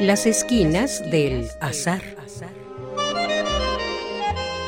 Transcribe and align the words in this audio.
Las 0.00 0.26
esquinas 0.26 1.02
del 1.10 1.48
azar. 1.60 2.00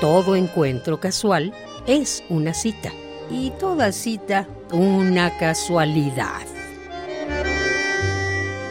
Todo 0.00 0.34
encuentro 0.34 0.98
casual 0.98 1.53
es 1.87 2.24
una 2.28 2.53
cita 2.53 2.90
y 3.30 3.51
toda 3.51 3.92
cita 3.92 4.48
una 4.72 5.38
casualidad. 5.38 6.42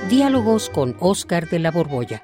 Diálogos 0.09 0.69
con 0.69 0.97
Oscar 0.99 1.47
de 1.47 1.59
la 1.59 1.71
Borbolla. 1.71 2.23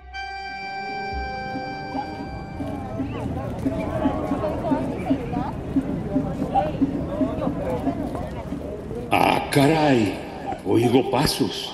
Ah, 9.11 9.49
caray, 9.49 10.13
oigo 10.65 11.09
pasos. 11.09 11.73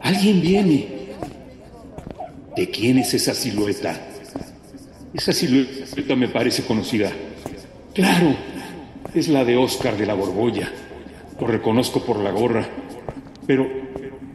Alguien 0.00 0.40
viene. 0.40 0.95
¿De 2.56 2.70
quién 2.70 2.96
es 2.96 3.12
esa 3.12 3.34
silueta? 3.34 4.00
Esa 5.12 5.32
silueta 5.34 6.16
me 6.16 6.28
parece 6.28 6.62
conocida. 6.64 7.12
Claro, 7.92 8.34
es 9.14 9.28
la 9.28 9.44
de 9.44 9.58
Oscar 9.58 9.94
de 9.98 10.06
la 10.06 10.14
Borbolla. 10.14 10.72
Lo 11.38 11.46
reconozco 11.46 12.02
por 12.02 12.18
la 12.18 12.30
gorra. 12.30 12.66
Pero 13.46 13.68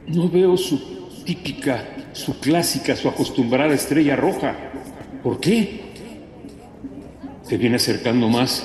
no 0.06 0.30
veo 0.30 0.56
su 0.56 1.24
típica, 1.26 1.84
su 2.14 2.40
clásica, 2.40 2.96
su 2.96 3.10
acostumbrada 3.10 3.74
estrella 3.74 4.16
roja. 4.16 4.56
¿Por 5.24 5.40
qué? 5.40 5.82
Se 7.42 7.58
viene 7.58 7.78
acercando 7.78 8.30
más. 8.30 8.64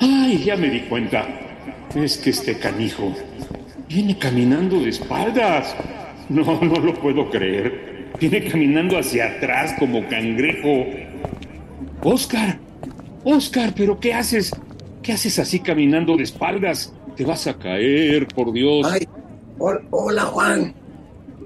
¡Ay, 0.00 0.44
ya 0.44 0.56
me 0.56 0.68
di 0.68 0.80
cuenta! 0.80 1.26
Es 1.94 2.18
que 2.18 2.28
este 2.28 2.58
canijo 2.58 3.10
viene 3.88 4.18
caminando 4.18 4.80
de 4.80 4.90
espaldas. 4.90 5.74
No, 6.28 6.60
no 6.60 6.76
lo 6.80 6.94
puedo 6.94 7.30
creer. 7.30 7.93
Viene 8.20 8.44
caminando 8.44 8.98
hacia 8.98 9.26
atrás 9.26 9.74
como 9.78 10.06
cangrejo. 10.08 10.86
Oscar, 12.02 12.58
Oscar, 13.24 13.72
¿pero 13.74 13.98
qué 13.98 14.14
haces? 14.14 14.54
¿Qué 15.02 15.12
haces 15.12 15.38
así 15.38 15.60
caminando 15.60 16.16
de 16.16 16.22
espaldas? 16.22 16.94
Te 17.16 17.24
vas 17.24 17.46
a 17.46 17.58
caer, 17.58 18.26
por 18.28 18.52
Dios. 18.52 18.86
Ay, 18.90 19.06
hola 19.58 20.22
Juan. 20.22 20.74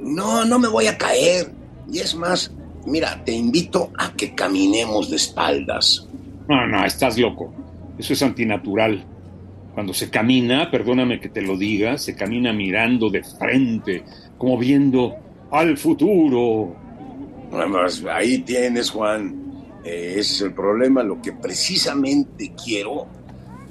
No, 0.01 0.45
no 0.45 0.59
me 0.59 0.69
voy 0.69 0.87
a 0.87 0.99
caer. 0.99 1.53
Y 1.91 1.99
es 1.99 2.15
más, 2.15 2.53
mira, 2.87 3.23
te 3.25 3.33
invito 3.33 3.91
a 3.99 4.13
que 4.13 4.35
caminemos 4.35 5.11
de 5.11 5.17
espaldas. 5.17 6.07
No, 6.49 6.67
no, 6.67 6.85
estás 6.85 7.19
loco. 7.19 7.53
Eso 7.99 8.13
es 8.13 8.23
antinatural. 8.23 9.05
Cuando 9.75 9.95
se 9.95 10.11
camina, 10.11 10.71
perdóname 10.71 11.21
que 11.21 11.29
te 11.29 11.43
lo 11.43 11.57
diga, 11.57 11.99
se 11.99 12.17
camina 12.17 12.53
mirando 12.53 13.11
de 13.11 13.23
frente, 13.23 14.03
como 14.37 14.59
viendo 14.59 15.17
al 15.51 15.77
futuro. 15.77 16.77
Ahí 18.11 18.39
tienes, 18.39 18.91
Juan. 18.91 19.49
Eh, 19.85 20.15
ese 20.17 20.35
es 20.35 20.41
el 20.43 20.55
problema. 20.55 21.03
Lo 21.03 21.21
que 21.21 21.33
precisamente 21.33 22.53
quiero 22.63 23.07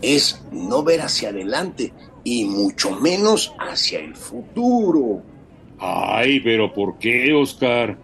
es 0.01 0.41
no 0.51 0.83
ver 0.83 1.01
hacia 1.01 1.29
adelante 1.29 1.93
y 2.23 2.45
mucho 2.45 2.91
menos 2.91 3.53
hacia 3.59 3.99
el 3.99 4.15
futuro. 4.15 5.21
Ay, 5.79 6.39
pero 6.39 6.73
¿por 6.73 6.97
qué, 6.97 7.33
Oscar? 7.33 7.97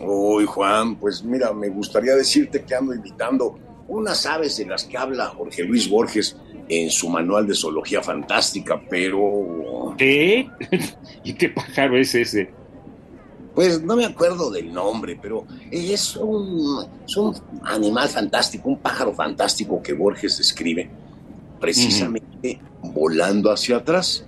Uy, 0.00 0.44
Juan, 0.44 0.96
pues 0.96 1.22
mira, 1.22 1.52
me 1.52 1.68
gustaría 1.68 2.14
decirte 2.14 2.64
que 2.64 2.74
ando 2.74 2.94
invitando 2.94 3.58
unas 3.88 4.26
aves 4.26 4.56
de 4.56 4.66
las 4.66 4.84
que 4.84 4.96
habla 4.98 5.26
Jorge 5.26 5.62
Luis 5.62 5.88
Borges 5.88 6.36
en 6.68 6.90
su 6.90 7.08
manual 7.08 7.46
de 7.46 7.54
zoología 7.54 8.02
fantástica, 8.02 8.80
pero... 8.88 9.94
¿Qué? 9.96 10.48
¿Y 11.24 11.34
qué 11.34 11.50
pájaro 11.50 11.98
es 11.98 12.14
ese? 12.14 12.50
Pues 13.54 13.82
no 13.82 13.94
me 13.94 14.04
acuerdo 14.04 14.50
del 14.50 14.72
nombre, 14.72 15.18
pero 15.20 15.46
es 15.70 16.16
un, 16.16 16.84
es 17.06 17.16
un 17.16 17.34
animal 17.62 18.08
fantástico, 18.08 18.68
un 18.68 18.78
pájaro 18.78 19.14
fantástico 19.14 19.80
que 19.80 19.92
Borges 19.92 20.38
describe 20.38 20.90
precisamente 21.60 22.60
volando 22.82 23.52
hacia 23.52 23.76
atrás, 23.76 24.26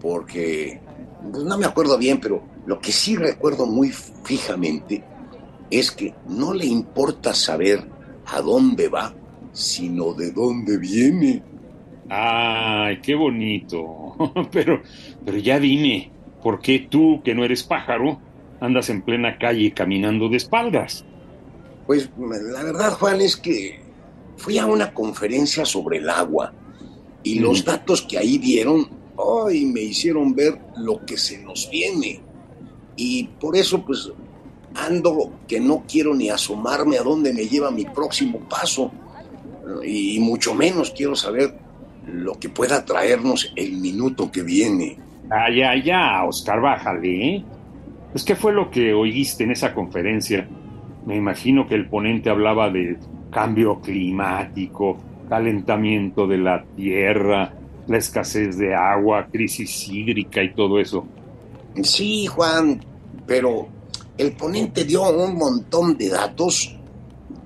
porque 0.00 0.80
pues, 1.30 1.44
no 1.44 1.58
me 1.58 1.66
acuerdo 1.66 1.98
bien, 1.98 2.20
pero 2.20 2.42
lo 2.66 2.80
que 2.80 2.90
sí 2.90 3.16
recuerdo 3.16 3.66
muy 3.66 3.90
fijamente 3.90 5.04
es 5.70 5.90
que 5.90 6.14
no 6.26 6.54
le 6.54 6.66
importa 6.66 7.34
saber 7.34 7.84
a 8.26 8.40
dónde 8.40 8.88
va, 8.88 9.14
sino 9.52 10.14
de 10.14 10.32
dónde 10.32 10.78
viene. 10.78 11.42
Ay, 12.08 13.00
qué 13.02 13.14
bonito. 13.14 14.16
pero, 14.52 14.82
pero 15.24 15.38
ya 15.38 15.60
dime, 15.60 16.10
¿por 16.42 16.60
qué 16.60 16.86
tú, 16.90 17.20
que 17.22 17.34
no 17.34 17.44
eres 17.44 17.62
pájaro, 17.62 18.20
andas 18.60 18.90
en 18.90 19.02
plena 19.02 19.38
calle 19.38 19.72
caminando 19.72 20.28
de 20.28 20.36
espaldas? 20.36 21.04
Pues 21.86 22.10
la 22.18 22.62
verdad, 22.62 22.92
Juan, 22.92 23.20
es 23.20 23.36
que 23.36 23.80
fui 24.36 24.58
a 24.58 24.66
una 24.66 24.92
conferencia 24.92 25.64
sobre 25.64 25.98
el 25.98 26.08
agua 26.08 26.52
y 27.22 27.40
los 27.40 27.64
datos 27.64 28.02
que 28.02 28.18
ahí 28.18 28.38
dieron, 28.38 28.88
hoy 29.16 29.66
me 29.66 29.80
hicieron 29.80 30.34
ver 30.34 30.58
lo 30.76 31.04
que 31.04 31.16
se 31.16 31.42
nos 31.42 31.68
viene. 31.70 32.20
Y 32.96 33.24
por 33.40 33.56
eso, 33.56 33.84
pues, 33.84 34.10
ando 34.74 35.32
que 35.46 35.60
no 35.60 35.84
quiero 35.88 36.14
ni 36.14 36.30
asomarme 36.30 36.98
a 36.98 37.02
dónde 37.02 37.32
me 37.32 37.46
lleva 37.46 37.70
mi 37.70 37.84
próximo 37.84 38.40
paso. 38.48 38.90
Y 39.84 40.18
mucho 40.20 40.54
menos 40.54 40.92
quiero 40.96 41.14
saber 41.14 41.58
lo 42.06 42.34
que 42.38 42.48
pueda 42.48 42.84
traernos 42.84 43.52
el 43.56 43.72
minuto 43.78 44.30
que 44.30 44.42
viene. 44.42 44.98
Ah, 45.30 45.48
ya, 45.54 45.74
ya, 45.82 46.24
Oscar, 46.24 46.60
bájale. 46.60 47.44
Pues, 48.18 48.26
¿qué 48.26 48.34
fue 48.34 48.52
lo 48.52 48.68
que 48.68 48.92
oíste 48.92 49.44
en 49.44 49.52
esa 49.52 49.72
conferencia? 49.72 50.48
Me 51.06 51.14
imagino 51.14 51.68
que 51.68 51.76
el 51.76 51.88
ponente 51.88 52.30
hablaba 52.30 52.68
de 52.68 52.98
cambio 53.30 53.80
climático, 53.80 54.98
calentamiento 55.28 56.26
de 56.26 56.38
la 56.38 56.64
tierra, 56.74 57.54
la 57.86 57.96
escasez 57.96 58.58
de 58.58 58.74
agua, 58.74 59.28
crisis 59.30 59.88
hídrica 59.88 60.42
y 60.42 60.52
todo 60.52 60.80
eso. 60.80 61.06
Sí, 61.80 62.26
Juan, 62.26 62.80
pero 63.24 63.68
el 64.16 64.32
ponente 64.32 64.84
dio 64.84 65.08
un 65.10 65.38
montón 65.38 65.96
de 65.96 66.08
datos 66.08 66.76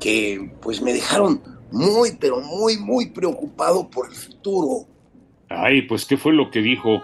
que 0.01 0.53
pues 0.63 0.81
me 0.81 0.95
dejaron 0.95 1.43
muy, 1.71 2.13
pero 2.19 2.41
muy, 2.41 2.79
muy 2.79 3.11
preocupado 3.11 3.91
por 3.91 4.09
el 4.09 4.15
futuro. 4.15 4.87
Ay, 5.51 5.83
pues 5.83 6.07
¿qué 6.07 6.17
fue 6.17 6.33
lo 6.33 6.51
que 6.51 6.63
dijo? 6.63 7.03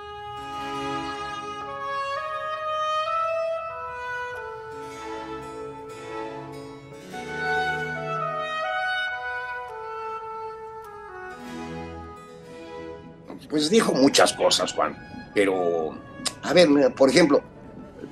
Pues 13.48 13.70
dijo 13.70 13.94
muchas 13.94 14.32
cosas, 14.32 14.72
Juan. 14.72 14.96
Pero, 15.34 15.96
a 16.42 16.52
ver, 16.52 16.68
por 16.94 17.10
ejemplo, 17.10 17.42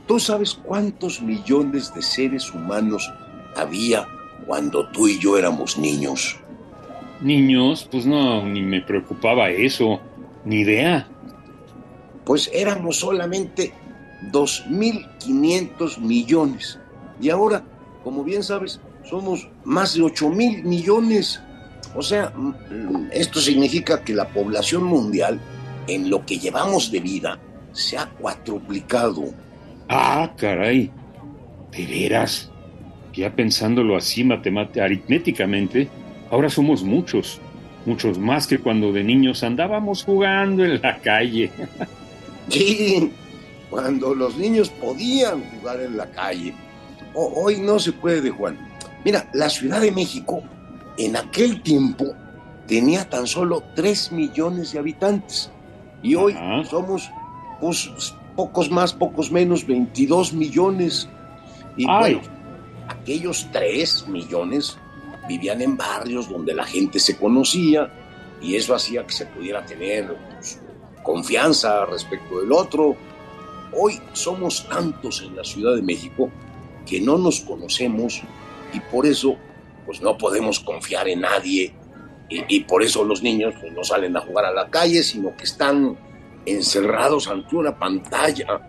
¿tú 0.07 0.19
sabes 0.19 0.55
cuántos 0.55 1.21
millones 1.21 1.93
de 1.95 2.03
seres 2.03 2.53
humanos 2.53 3.13
había 3.55 4.07
cuando 4.47 4.89
tú 4.91 5.09
y 5.09 5.19
yo 5.19 5.37
éramos 5.37 5.79
niños? 5.79 6.37
Niños, 7.21 7.89
pues 7.91 8.07
no, 8.07 8.43
ni 8.45 8.63
me 8.63 8.83
preocupaba 8.83 9.51
eso, 9.51 10.01
ni 10.45 10.61
idea. 10.61 11.09
Pues 12.25 12.51
éramos 12.53 12.99
solamente 12.99 13.73
2.500 14.31 15.99
millones. 15.99 16.79
Y 17.21 17.31
ahora, 17.31 17.65
como 18.05 18.23
bien 18.25 18.43
sabes, 18.43 18.81
somos 19.05 19.49
más 19.65 19.95
de 19.95 20.03
8.000 20.03 20.63
millones. 20.65 21.41
O 21.97 22.03
sea, 22.03 22.33
esto 23.11 23.41
significa 23.41 24.03
que 24.03 24.15
la 24.15 24.29
población 24.29 24.85
mundial, 24.85 25.41
en 25.89 26.11
lo 26.11 26.27
que 26.27 26.39
llevamos 26.39 26.93
de 26.93 27.01
vida, 27.01 27.39
se 27.73 27.97
ha 27.97 28.07
cuatruplicado. 28.07 29.25
Ah, 29.89 30.31
caray. 30.37 30.91
¿De 31.73 31.87
veras? 31.87 32.51
Ya 33.15 33.35
pensándolo 33.35 33.97
así 33.97 34.29
aritméticamente, 34.79 35.89
ahora 36.31 36.51
somos 36.51 36.83
muchos, 36.83 37.41
muchos 37.87 38.19
más 38.19 38.47
que 38.47 38.59
cuando 38.59 38.93
de 38.93 39.03
niños 39.03 39.43
andábamos 39.43 40.05
jugando 40.05 40.65
en 40.65 40.81
la 40.83 40.99
calle. 40.99 41.51
Sí, 42.49 43.11
cuando 43.69 44.15
los 44.15 44.37
niños 44.37 44.69
podían 44.69 45.43
jugar 45.51 45.81
en 45.81 45.97
la 45.97 46.09
calle. 46.13 46.55
hoy 47.13 47.59
no 47.59 47.81
se 47.81 47.91
puede, 47.91 48.31
Juan. 48.31 48.57
Mira, 49.05 49.29
la 49.33 49.51
Ciudad 49.51 49.81
de 49.81 49.91
México 49.91 50.45
en 50.99 51.17
aquel 51.17 51.63
tiempo 51.63 52.15
tenía 52.67 53.09
tan 53.09 53.27
solo 53.27 53.63
3 53.75 54.13
millones 54.13 54.73
de 54.73 54.79
habitantes 54.79 55.51
y 56.03 56.15
hoy 56.15 56.37
somos 56.69 57.11
pues, 57.61 57.91
pocos 58.35 58.71
más, 58.71 58.93
pocos 58.93 59.31
menos, 59.31 59.67
22 59.67 60.33
millones. 60.33 61.09
Y 61.77 61.87
bueno, 61.87 62.21
aquellos 62.89 63.49
3 63.53 64.09
millones 64.09 64.77
vivían 65.29 65.63
en 65.63 65.77
barrios 65.77 66.29
donde 66.29 66.55
la 66.55 66.65
gente 66.65 66.99
se 67.01 67.17
conocía 67.17 67.91
y 68.41 68.55
eso 68.55 68.75
hacía 68.75 69.05
que 69.05 69.13
se 69.13 69.27
pudiera 69.27 69.65
tener 69.65 70.17
pues, 70.35 70.61
confianza 71.03 71.87
respecto 71.87 72.41
del 72.41 72.53
otro. 72.53 72.97
hoy 73.73 74.01
somos 74.13 74.67
tantos 74.69 75.23
en 75.23 75.37
la 75.37 75.45
Ciudad 75.45 75.75
de 75.75 75.83
México 75.83 76.31
que 76.87 77.01
no 77.01 77.19
nos 77.19 77.41
conocemos 77.41 78.23
y 78.73 78.81
por 78.81 79.07
eso 79.07 79.37
pues 79.87 80.03
no 80.03 80.19
podemos 80.19 80.61
confiar 80.61 81.09
en 81.09 81.23
nadie 81.23 81.73
y, 82.29 82.61
por 82.61 82.83
eso 82.83 83.05
los 83.05 83.23
niños 83.23 83.55
pues, 83.61 83.73
no 83.73 83.85
salen 83.85 84.17
a 84.17 84.21
jugar 84.21 84.47
a 84.47 84.53
la 84.53 84.69
calle, 84.69 85.03
sino 85.03 85.37
que 85.37 85.45
están 85.45 85.97
encerrados 86.45 87.29
ante 87.29 87.55
una 87.55 87.79
pantalla. 87.79 88.61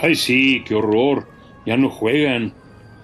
Ay, 0.00 0.14
sí, 0.14 0.62
qué 0.64 0.76
horror. 0.76 1.26
Ya 1.66 1.76
no 1.76 1.90
juegan. 1.90 2.54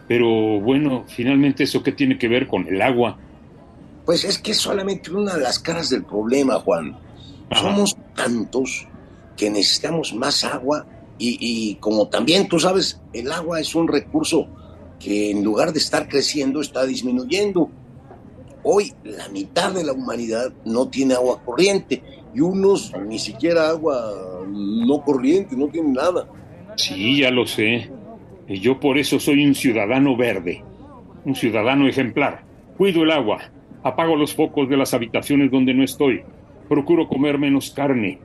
Pero 0.06 0.60
bueno, 0.60 1.04
finalmente 1.08 1.64
eso 1.64 1.82
qué 1.82 1.90
tiene 1.90 2.16
que 2.16 2.28
ver 2.28 2.46
con 2.46 2.66
el 2.68 2.80
agua. 2.80 3.18
Pues 4.04 4.22
es 4.24 4.38
que 4.38 4.52
es 4.52 4.58
solamente 4.58 5.10
una 5.10 5.34
de 5.34 5.42
las 5.42 5.58
caras 5.58 5.90
del 5.90 6.04
problema, 6.04 6.60
Juan. 6.60 6.96
Somos 7.52 7.96
tantos 8.14 8.86
que 9.36 9.50
necesitamos 9.50 10.14
más 10.14 10.44
agua 10.44 10.86
y, 11.18 11.74
como 11.80 12.08
también 12.08 12.46
tú 12.46 12.60
sabes, 12.60 13.00
el 13.12 13.32
agua 13.32 13.58
es 13.58 13.74
un 13.74 13.88
recurso 13.88 14.46
que 14.98 15.30
en 15.30 15.44
lugar 15.44 15.72
de 15.72 15.78
estar 15.78 16.08
creciendo 16.08 16.60
está 16.60 16.84
disminuyendo. 16.86 17.70
Hoy 18.62 18.92
la 19.04 19.28
mitad 19.28 19.72
de 19.72 19.84
la 19.84 19.92
humanidad 19.92 20.52
no 20.64 20.88
tiene 20.88 21.14
agua 21.14 21.40
corriente 21.44 22.02
y 22.34 22.40
unos 22.40 22.92
ni 23.06 23.18
siquiera 23.18 23.68
agua 23.68 24.44
no 24.48 25.02
corriente, 25.02 25.56
no 25.56 25.68
tienen 25.68 25.92
nada. 25.92 26.26
Sí, 26.76 27.20
ya 27.20 27.30
lo 27.30 27.46
sé. 27.46 27.90
Y 28.48 28.60
yo 28.60 28.78
por 28.78 28.98
eso 28.98 29.18
soy 29.18 29.44
un 29.46 29.54
ciudadano 29.54 30.16
verde, 30.16 30.62
un 31.24 31.34
ciudadano 31.34 31.88
ejemplar. 31.88 32.44
Cuido 32.76 33.02
el 33.02 33.10
agua, 33.10 33.50
apago 33.82 34.16
los 34.16 34.34
focos 34.34 34.68
de 34.68 34.76
las 34.76 34.94
habitaciones 34.94 35.50
donde 35.50 35.72
no 35.72 35.82
estoy, 35.82 36.22
procuro 36.68 37.08
comer 37.08 37.38
menos 37.38 37.70
carne, 37.70 38.18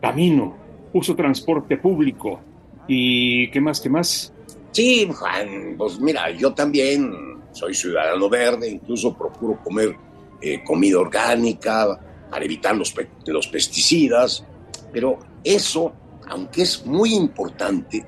camino, 0.00 0.56
uso 0.92 1.14
transporte 1.14 1.76
público. 1.76 2.40
¿Y 2.86 3.50
qué 3.50 3.60
más, 3.60 3.80
qué 3.80 3.90
más? 3.90 4.32
Sí, 4.72 5.08
Juan, 5.12 5.74
pues 5.76 5.98
mira, 6.00 6.30
yo 6.30 6.52
también 6.52 7.12
soy 7.52 7.74
ciudadano 7.74 8.28
verde, 8.28 8.68
incluso 8.68 9.16
procuro 9.16 9.58
comer 9.62 9.96
eh, 10.40 10.62
comida 10.64 10.98
orgánica 10.98 11.98
para 12.30 12.44
evitar 12.44 12.76
los, 12.76 12.94
los 13.26 13.48
pesticidas, 13.48 14.44
pero 14.92 15.18
eso, 15.42 15.92
aunque 16.28 16.62
es 16.62 16.84
muy 16.84 17.14
importante, 17.14 18.04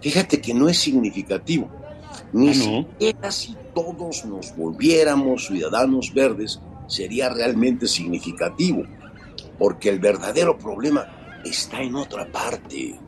fíjate 0.00 0.40
que 0.40 0.54
no 0.54 0.68
es 0.68 0.78
significativo. 0.78 1.68
Ni 2.32 2.50
ah, 2.50 2.54
siquiera 2.54 3.30
si 3.30 3.56
todos 3.74 4.24
nos 4.24 4.54
volviéramos 4.56 5.46
ciudadanos 5.46 6.12
verdes 6.12 6.60
sería 6.86 7.28
realmente 7.28 7.86
significativo, 7.86 8.84
porque 9.58 9.88
el 9.88 9.98
verdadero 9.98 10.58
problema 10.58 11.40
está 11.44 11.80
en 11.82 11.94
otra 11.96 12.30
parte. 12.30 12.98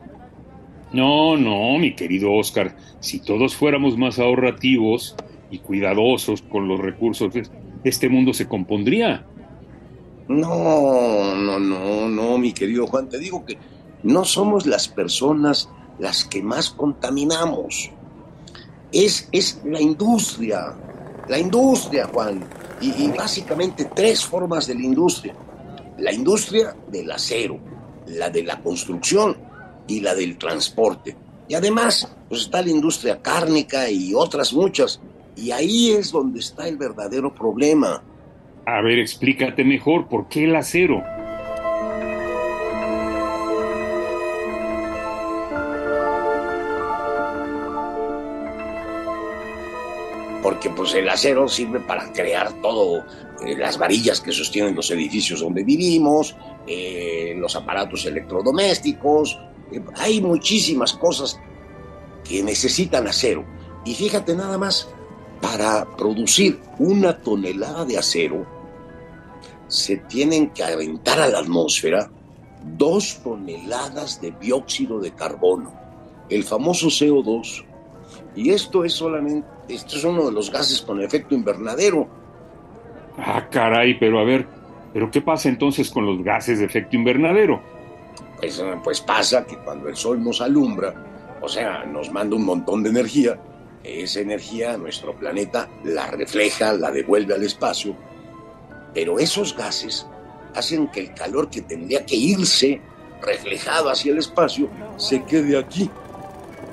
No, 0.93 1.37
no, 1.37 1.77
mi 1.77 1.95
querido 1.95 2.33
Oscar, 2.33 2.75
si 2.99 3.19
todos 3.19 3.55
fuéramos 3.55 3.97
más 3.97 4.19
ahorrativos 4.19 5.15
y 5.49 5.59
cuidadosos 5.59 6.41
con 6.41 6.67
los 6.67 6.79
recursos, 6.79 7.33
este 7.83 8.09
mundo 8.09 8.33
se 8.33 8.47
compondría. 8.47 9.25
No, 10.27 11.33
no, 11.35 11.59
no, 11.59 12.09
no, 12.09 12.37
mi 12.37 12.51
querido 12.51 12.87
Juan, 12.87 13.07
te 13.07 13.19
digo 13.19 13.45
que 13.45 13.57
no 14.03 14.25
somos 14.25 14.65
las 14.65 14.87
personas 14.89 15.69
las 15.97 16.25
que 16.25 16.43
más 16.43 16.69
contaminamos. 16.69 17.91
Es, 18.91 19.29
es 19.31 19.61
la 19.63 19.79
industria, 19.79 20.75
la 21.29 21.39
industria, 21.39 22.07
Juan, 22.07 22.43
y 22.81 23.07
básicamente 23.09 23.85
tres 23.95 24.25
formas 24.25 24.67
de 24.67 24.75
la 24.75 24.81
industria. 24.81 25.35
La 25.99 26.11
industria 26.11 26.75
del 26.87 27.11
acero, 27.11 27.59
la 28.07 28.29
de 28.29 28.43
la 28.43 28.59
construcción 28.59 29.50
y 29.91 29.99
la 29.99 30.15
del 30.15 30.37
transporte. 30.37 31.15
Y 31.47 31.53
además, 31.53 32.07
pues 32.29 32.41
está 32.41 32.61
la 32.61 32.69
industria 32.69 33.21
cárnica 33.21 33.89
y 33.89 34.13
otras 34.13 34.53
muchas. 34.53 35.01
Y 35.35 35.51
ahí 35.51 35.91
es 35.91 36.11
donde 36.11 36.39
está 36.39 36.67
el 36.67 36.77
verdadero 36.77 37.33
problema. 37.33 38.01
A 38.65 38.81
ver, 38.81 38.99
explícate 38.99 39.63
mejor, 39.63 40.07
¿por 40.07 40.29
qué 40.29 40.45
el 40.45 40.55
acero? 40.55 41.03
porque 50.41 50.69
pues 50.71 50.93
el 50.95 51.07
acero 51.07 51.47
sirve 51.47 51.79
para 51.79 52.11
crear 52.11 52.51
todo, 52.61 53.05
eh, 53.45 53.55
las 53.57 53.77
varillas 53.77 54.21
que 54.21 54.31
sostienen 54.31 54.75
los 54.75 54.89
edificios 54.91 55.41
donde 55.41 55.63
vivimos, 55.63 56.35
eh, 56.67 57.33
los 57.37 57.55
aparatos 57.55 58.05
electrodomésticos, 58.05 59.39
hay 59.95 60.21
muchísimas 60.21 60.93
cosas 60.93 61.39
que 62.23 62.43
necesitan 62.43 63.07
acero. 63.07 63.45
Y 63.85 63.95
fíjate 63.95 64.35
nada 64.35 64.57
más, 64.57 64.89
para 65.41 65.85
producir 65.97 66.59
una 66.79 67.17
tonelada 67.17 67.85
de 67.85 67.97
acero, 67.97 68.45
se 69.67 69.97
tienen 69.97 70.49
que 70.49 70.63
aventar 70.63 71.19
a 71.19 71.27
la 71.27 71.39
atmósfera 71.39 72.11
dos 72.77 73.19
toneladas 73.23 74.21
de 74.21 74.31
dióxido 74.39 74.99
de 74.99 75.11
carbono, 75.11 75.73
el 76.29 76.43
famoso 76.43 76.87
CO2. 76.87 77.65
Y 78.35 78.51
esto 78.51 78.83
es 78.85 78.93
solamente 78.93 79.47
esto 79.73 79.95
es 79.95 80.03
uno 80.03 80.25
de 80.25 80.31
los 80.31 80.51
gases 80.51 80.81
con 80.81 81.01
efecto 81.01 81.33
invernadero. 81.35 82.07
Ah, 83.17 83.47
caray, 83.49 83.97
pero 83.99 84.19
a 84.19 84.23
ver, 84.23 84.47
¿pero 84.93 85.09
qué 85.09 85.21
pasa 85.21 85.49
entonces 85.49 85.89
con 85.89 86.05
los 86.05 86.23
gases 86.23 86.59
de 86.59 86.65
efecto 86.65 86.95
invernadero? 86.95 87.61
Pues, 88.41 88.61
pues 88.83 89.01
pasa 89.01 89.45
que 89.45 89.57
cuando 89.59 89.87
el 89.87 89.95
sol 89.95 90.23
nos 90.23 90.41
alumbra, 90.41 91.37
o 91.41 91.47
sea, 91.47 91.85
nos 91.85 92.11
manda 92.11 92.35
un 92.35 92.43
montón 92.43 92.81
de 92.81 92.89
energía, 92.89 93.39
esa 93.83 94.19
energía 94.19 94.77
nuestro 94.77 95.15
planeta 95.15 95.69
la 95.83 96.07
refleja, 96.07 96.73
la 96.73 96.89
devuelve 96.89 97.35
al 97.35 97.43
espacio, 97.43 97.95
pero 98.95 99.19
esos 99.19 99.55
gases 99.55 100.07
hacen 100.55 100.87
que 100.87 101.01
el 101.01 101.13
calor 101.13 101.49
que 101.51 101.61
tendría 101.61 102.03
que 102.03 102.15
irse 102.15 102.81
reflejado 103.21 103.91
hacia 103.91 104.11
el 104.11 104.17
espacio 104.17 104.69
se 104.97 105.23
quede 105.23 105.57
aquí. 105.57 105.89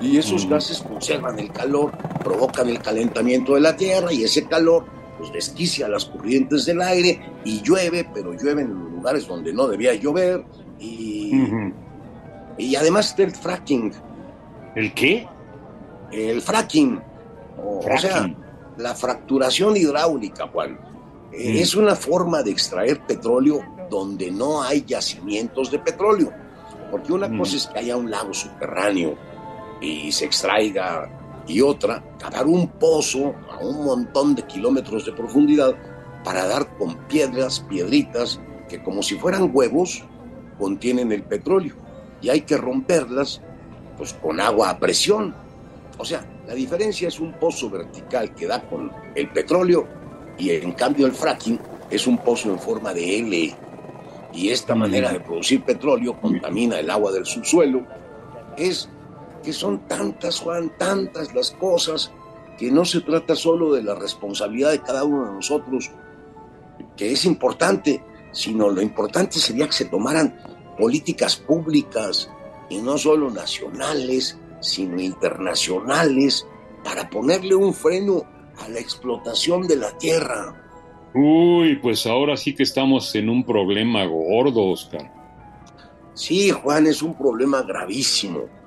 Y 0.00 0.17
esos 0.17 0.49
gases 0.49 0.81
conservan 0.81 1.38
el 1.38 1.53
calor, 1.53 1.93
provocan 2.23 2.69
el 2.69 2.81
calentamiento 2.81 3.55
de 3.55 3.61
la 3.61 3.76
Tierra 3.76 4.12
y 4.12 4.25
ese 4.25 4.47
calor 4.47 4.87
pues 5.19 5.32
desquicia 5.32 5.88
las 5.88 6.05
corrientes 6.05 6.65
del 6.65 6.81
aire 6.81 7.20
y 7.44 7.61
llueve, 7.62 8.09
pero 8.15 8.32
llueve 8.32 8.62
en 8.62 8.70
lugares 8.70 9.26
donde 9.26 9.53
no 9.53 9.67
debía 9.67 9.94
llover 9.94 10.44
y, 10.79 11.32
y 12.56 12.77
además 12.77 13.17
del 13.17 13.32
fracking. 13.32 13.93
¿El 14.75 14.94
qué? 14.94 15.27
El 16.13 16.41
fracking. 16.41 17.01
O, 17.56 17.82
sea, 17.99 18.29
la 18.77 18.94
fracturación 18.94 19.77
hidráulica, 19.77 20.47
Juan. 20.49 20.79
Eh, 21.32 21.55
mm. 21.55 21.56
Es 21.56 21.75
una 21.75 21.94
forma 21.94 22.43
de 22.43 22.51
extraer 22.51 23.01
petróleo 23.01 23.61
donde 23.91 24.31
no 24.31 24.63
hay 24.63 24.85
yacimientos 24.87 25.70
de 25.70 25.79
petróleo. 25.79 26.32
Porque 26.91 27.13
una 27.13 27.29
mm. 27.29 27.39
cosa 27.39 27.56
es 27.56 27.67
que 27.67 27.79
haya 27.79 27.97
un 27.97 28.11
lago 28.11 28.32
subterráneo 28.32 29.17
y 29.81 30.11
se 30.13 30.25
extraiga 30.25 31.11
y 31.47 31.63
otra, 31.63 32.05
cavar 32.19 32.47
un 32.47 32.69
pozo 32.69 33.35
a 33.51 33.58
un 33.58 33.85
montón 33.85 34.35
de 34.35 34.43
kilómetros 34.43 35.06
de 35.06 35.13
profundidad 35.13 35.75
para 36.23 36.47
dar 36.47 36.77
con 36.77 36.94
piedras, 37.08 37.61
piedritas, 37.61 38.39
que 38.69 38.82
como 38.82 39.03
si 39.03 39.17
fueran 39.17 39.51
huevos, 39.53 40.05
contienen 40.58 41.12
el 41.12 41.22
petróleo. 41.22 41.74
Y 42.20 42.31
hay 42.31 42.43
que 42.43 42.56
romperlas 42.56 43.41
pues 43.96 44.12
con 44.15 44.41
agua 44.41 44.70
a 44.70 44.79
presión. 44.79 45.34
O 45.98 46.05
sea, 46.05 46.24
la 46.46 46.55
diferencia 46.55 47.08
es 47.08 47.20
un 47.20 47.32
pozo 47.34 47.69
vertical 47.69 48.34
que 48.34 48.46
da 48.46 48.62
con 48.62 48.91
el 49.15 49.29
petróleo 49.31 49.86
y 50.38 50.50
en 50.50 50.72
cambio 50.72 51.06
el 51.06 51.12
fracking 51.12 51.58
es 51.91 52.06
un 52.06 52.19
pozo 52.19 52.50
en 52.50 52.58
forma 52.58 52.94
de 52.94 53.19
L. 53.19 53.55
Y 54.32 54.50
esta 54.50 54.74
manera 54.74 55.12
de 55.12 55.20
producir 55.20 55.62
petróleo 55.62 56.20
contamina 56.20 56.79
el 56.79 56.91
agua 56.91 57.12
del 57.12 57.27
subsuelo. 57.27 57.82
Es 58.56 58.88
que 59.43 59.53
son 59.53 59.86
tantas, 59.88 60.41
Juan, 60.41 60.72
tantas 60.79 61.34
las 61.34 61.50
cosas, 61.53 62.12
que 62.58 62.70
no 62.70 62.84
se 62.84 63.00
trata 63.00 63.34
solo 63.36 63.72
de 63.72 63.82
la 63.82 63.94
responsabilidad 63.94 64.72
de 64.72 64.81
cada 64.81 65.05
uno 65.05 65.27
de 65.27 65.32
nosotros, 65.34 65.91
que 66.96 67.12
es 67.12 67.24
importante, 67.24 68.03
sino 68.32 68.69
lo 68.69 68.82
importante 68.82 69.38
sería 69.38 69.67
que 69.67 69.72
se 69.72 69.84
tomaran 69.86 70.36
políticas 70.79 71.37
públicas 71.37 72.31
y 72.70 72.79
no 72.79 72.97
solo 72.99 73.31
nacionales, 73.31 74.39
sino 74.61 75.01
internacionales, 75.01 76.47
para 76.85 77.11
ponerle 77.11 77.55
un 77.55 77.75
freno 77.75 78.23
a 78.58 78.69
la 78.69 78.81
explotación 78.81 79.67
de 79.67 79.77
la 79.77 79.97
tierra. 79.99 80.65
Uy, 81.15 81.77
pues 81.77 82.06
ahora 82.06 82.37
sí 82.37 82.55
que 82.55 82.63
estamos 82.63 83.15
en 83.15 83.29
un 83.29 83.44
problema 83.44 84.05
gordo, 84.05 84.67
Oscar. 84.67 85.13
Sí, 86.15 86.51
Juan, 86.51 86.87
es 86.87 87.03
un 87.03 87.17
problema 87.17 87.63
gravísimo 87.63 88.58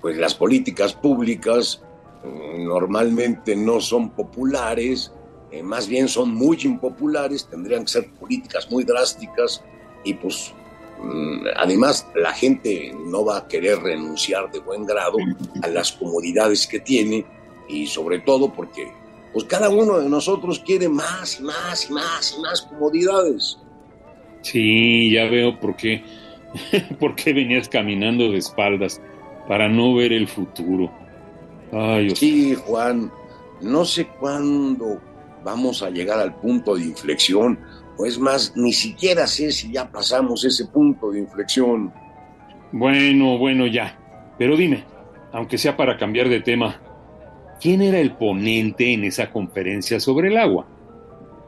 pues 0.00 0.16
las 0.16 0.34
políticas 0.34 0.94
públicas 0.94 1.82
mm, 2.24 2.64
normalmente 2.64 3.54
no 3.54 3.80
son 3.80 4.10
populares, 4.10 5.12
eh, 5.50 5.62
más 5.62 5.88
bien 5.88 6.08
son 6.08 6.34
muy 6.34 6.58
impopulares, 6.62 7.46
tendrían 7.46 7.84
que 7.84 7.90
ser 7.90 8.12
políticas 8.14 8.70
muy 8.70 8.84
drásticas 8.84 9.62
y 10.04 10.14
pues 10.14 10.54
además, 11.56 12.06
la 12.14 12.32
gente 12.32 12.94
no 13.06 13.24
va 13.24 13.38
a 13.38 13.48
querer 13.48 13.78
renunciar 13.78 14.50
de 14.50 14.60
buen 14.60 14.84
grado 14.84 15.16
a 15.62 15.68
las 15.68 15.92
comodidades 15.92 16.66
que 16.66 16.80
tiene 16.80 17.24
y 17.68 17.86
sobre 17.86 18.20
todo 18.20 18.52
porque 18.52 18.92
pues 19.32 19.44
cada 19.44 19.68
uno 19.68 19.98
de 19.98 20.08
nosotros 20.08 20.58
quiere 20.58 20.88
más 20.88 21.38
y 21.38 21.44
más 21.44 21.88
y 21.88 21.92
más 21.92 22.34
y 22.36 22.42
más 22.42 22.62
comodidades. 22.62 23.58
Sí, 24.42 25.12
ya 25.12 25.26
veo 25.26 25.58
por 25.60 25.76
qué, 25.76 26.02
por 26.98 27.14
qué 27.14 27.32
venías 27.32 27.68
caminando 27.68 28.30
de 28.30 28.38
espaldas 28.38 29.00
para 29.46 29.68
no 29.68 29.94
ver 29.94 30.12
el 30.12 30.26
futuro. 30.26 30.90
Ay, 31.72 32.10
sí, 32.16 32.54
Juan, 32.54 33.12
no 33.60 33.84
sé 33.84 34.06
cuándo 34.06 35.00
vamos 35.44 35.82
a 35.82 35.90
llegar 35.90 36.18
al 36.18 36.34
punto 36.34 36.74
de 36.74 36.84
inflexión, 36.84 37.58
o 38.00 38.06
es 38.06 38.18
más, 38.18 38.54
ni 38.56 38.72
siquiera 38.72 39.26
sé 39.26 39.52
si 39.52 39.70
ya 39.70 39.90
pasamos 39.90 40.42
ese 40.44 40.64
punto 40.66 41.10
de 41.10 41.20
inflexión. 41.20 41.92
Bueno, 42.72 43.36
bueno, 43.36 43.66
ya. 43.66 43.98
Pero 44.38 44.56
dime, 44.56 44.84
aunque 45.32 45.58
sea 45.58 45.76
para 45.76 45.98
cambiar 45.98 46.30
de 46.30 46.40
tema, 46.40 46.80
¿quién 47.60 47.82
era 47.82 47.98
el 47.98 48.16
ponente 48.16 48.92
en 48.94 49.04
esa 49.04 49.30
conferencia 49.30 50.00
sobre 50.00 50.28
el 50.28 50.38
agua? 50.38 50.66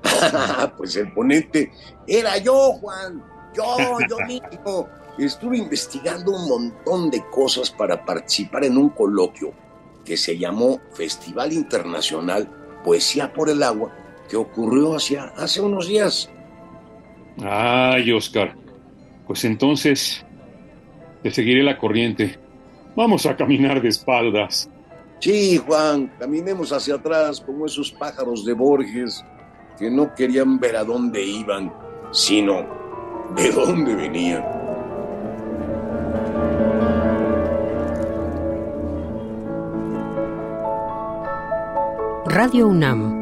pues 0.77 0.97
el 0.97 1.11
ponente 1.13 1.73
era 2.07 2.37
yo, 2.37 2.73
Juan. 2.73 3.23
Yo, 3.55 3.99
yo 4.09 4.17
mismo. 4.27 4.89
Estuve 5.19 5.57
investigando 5.57 6.33
un 6.33 6.49
montón 6.49 7.11
de 7.11 7.23
cosas 7.31 7.71
para 7.71 8.05
participar 8.05 8.65
en 8.65 8.77
un 8.77 8.91
coloquio 8.91 9.55
que 10.05 10.19
se 10.19 10.37
llamó 10.37 10.81
Festival 10.93 11.53
Internacional 11.53 12.49
Poesía 12.85 13.33
por 13.33 13.49
el 13.49 13.63
Agua, 13.63 13.95
que 14.29 14.37
ocurrió 14.37 14.97
hacia, 14.97 15.25
hace 15.37 15.61
unos 15.61 15.87
días. 15.87 16.32
Ay, 17.41 18.13
Oscar. 18.13 18.55
Pues 19.27 19.45
entonces 19.45 20.25
te 21.23 21.31
seguiré 21.31 21.63
la 21.63 21.79
corriente. 21.79 22.39
Vamos 22.95 23.25
a 23.27 23.37
caminar 23.37 23.81
de 23.81 23.89
espaldas. 23.89 24.69
Sí, 25.21 25.57
Juan, 25.57 26.13
caminemos 26.19 26.73
hacia 26.73 26.97
atrás 26.97 27.41
como 27.41 27.67
esos 27.67 27.93
pájaros 27.93 28.45
de 28.45 28.53
Borges 28.55 29.25
que 29.79 29.91
no 29.91 30.15
querían 30.15 30.59
ver 30.59 30.77
a 30.77 30.85
dónde 30.85 31.25
iban, 31.25 31.73
sino 32.11 32.67
de 33.37 33.53
dónde 33.53 33.95
venían. 33.95 34.45
Radio 42.27 42.69
UNAM, 42.69 43.22